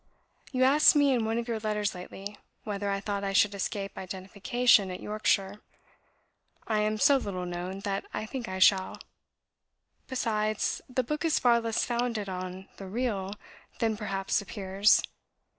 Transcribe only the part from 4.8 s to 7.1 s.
in Yorkshire. I am